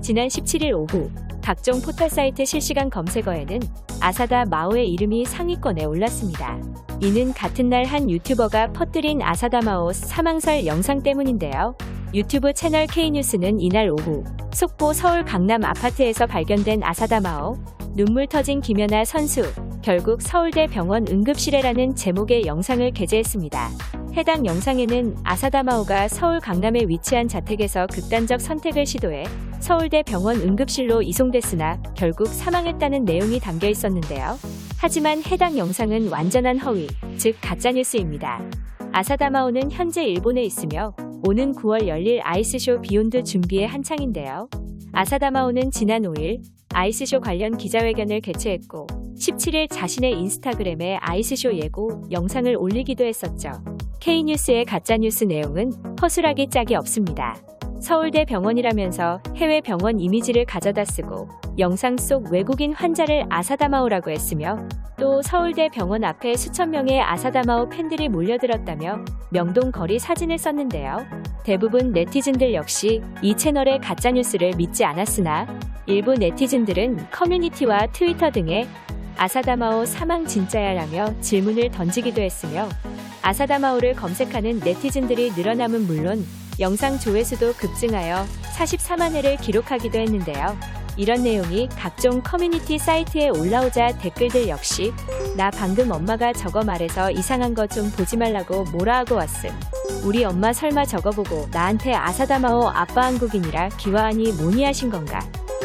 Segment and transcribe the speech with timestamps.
[0.00, 1.10] 지난 17일 오후
[1.42, 3.60] 각종 포털 사이트 실시간 검색어에는
[4.00, 6.58] 아사다 마오의 이름이 상위권에 올랐습니다.
[7.00, 11.76] 이는 같은 날 한 유튜버가 퍼뜨린 아사다 마오 사망설 영상 때문인데요.
[12.14, 17.56] 유튜브 채널 K뉴스는 이날 오후 속보 서울 강남 아파트에서 발견된 아사다 마오
[17.94, 19.42] 눈물 터진 김연아 선수
[19.82, 23.95] 결국 서울대 병원 응급실에라는 제목의 영상을 게재했습니다.
[24.16, 29.24] 해당 영상에는 아사다마오가 서울 강남에 위치한 자택에서 극단적 선택을 시도해
[29.60, 34.38] 서울대 병원 응급실로 이송됐으나 결국 사망했다는 내용이 담겨 있었는데요.
[34.78, 36.86] 하지만 해당 영상은 완전한 허위,
[37.18, 38.40] 즉 가짜뉴스입니다.
[38.92, 44.48] 아사다마오는 현재 일본에 있으며 오는 9월 열릴 아이스쇼 비욘드 준비에 한창인데요.
[44.92, 46.40] 아사다마오는 지난 5일
[46.72, 48.86] 아이스쇼 관련 기자회견을 개최했고
[49.18, 53.75] 17일 자신의 인스타그램에 아이스쇼 예고 영상을 올리기도 했었죠.
[54.00, 57.36] K뉴스의 가짜뉴스 내용은 허술하기 짝이 없습니다.
[57.80, 64.66] 서울대 병원이라면서 해외 병원 이미지를 가져다 쓰고 영상 속 외국인 환자를 아사다마오라고 했으며
[64.98, 71.06] 또 서울대 병원 앞에 수천 명의 아사다마오 팬들이 몰려들었다며 명동 거리 사진을 썼는데요.
[71.44, 75.46] 대부분 네티즌들 역시 이 채널의 가짜뉴스를 믿지 않았으나
[75.86, 78.66] 일부 네티즌들은 커뮤니티와 트위터 등에
[79.18, 82.68] 아사다마오 사망 진짜야라며 질문을 던지기도 했으며
[83.26, 86.24] 아사다마오를 검색하는 네티즌들이 늘어남은 물론
[86.60, 88.24] 영상 조회수도 급증하여
[88.56, 90.56] 44만 회를 기록하기도 했는데요.
[90.96, 94.92] 이런 내용이 각종 커뮤니티 사이트에 올라오자 댓글들 역시
[95.36, 99.50] 나 방금 엄마가 저거 말해서 이상한 거 좀 보지 말라고 뭐라 하고 왔음.
[100.04, 105.18] 우리 엄마 설마 저거 보고 나한테 아사다마오 아빠 한국인이라 기와하니 뭐니 하신 건가?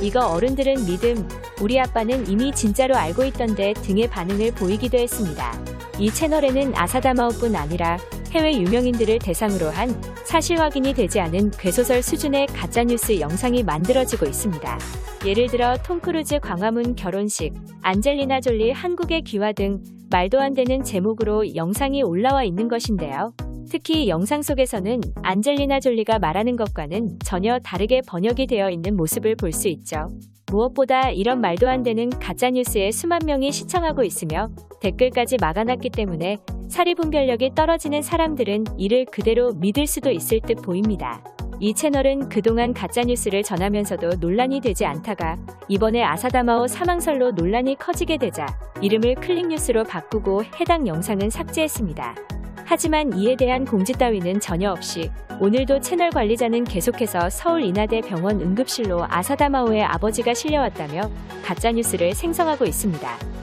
[0.00, 1.28] 이거 어른들은 믿음,
[1.60, 5.77] 우리 아빠는 이미 진짜로 알고 있던데 등의 반응을 보이기도 했습니다.
[5.98, 7.98] 이 채널에는 아사다마오뿐 아니라
[8.30, 9.88] 해외 유명인들을 대상으로 한
[10.24, 14.78] 사실 확인이 되지 않은 괴소설 수준의 가짜뉴스 영상이 만들어지고 있습니다.
[15.26, 21.56] 예를 들어 톰 크루즈 광화문 결혼식, 안젤리나 졸리 한국의 귀화 등 말도 안 되는 제목으로
[21.56, 23.32] 영상이 올라와 있는 것인데요.
[23.68, 29.68] 특히 영상 속에서는 안젤리나 졸리가 말하는 것과는 전혀 다르게 번역이 되어 있는 모습을 볼 수
[29.68, 30.08] 있죠.
[30.50, 34.50] 무엇보다 이런 말도 안 되는 가짜뉴스에 수만 명이 시청하고 있으며
[34.80, 36.38] 댓글까지 막아놨기 때문에
[36.68, 41.22] 사리 분별력이 떨어지는 사람들은 이를 그대로 믿을 수도 있을 듯 보입니다.
[41.60, 45.38] 이 채널은 그동안 가짜뉴스를 전하면서도 논란이 되지 않다가
[45.68, 48.46] 이번에 아사다마오 사망설로 논란이 커지게 되자
[48.80, 52.37] 이름을 클릭뉴스로 바꾸고 해당 영상은 삭제했습니다.
[52.68, 59.06] 하지만 이에 대한 공지 따위는 전혀 없이 오늘도 채널 관리자는 계속해서 서울 인하대 병원 응급실로
[59.08, 61.10] 아사다마오의 아버지가 실려왔다며
[61.42, 63.37] 가짜뉴스를 생성하고 있습니다.